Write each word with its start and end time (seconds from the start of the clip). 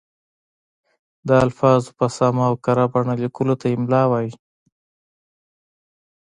د 1.27 1.29
الفاظو 1.45 1.89
په 1.99 2.05
سمه 2.17 2.43
او 2.49 2.53
کره 2.65 2.85
بڼه 2.93 3.13
لیکلو 3.23 3.53
ته 3.61 3.65
املاء 3.75 4.07
وايي. 4.11 4.31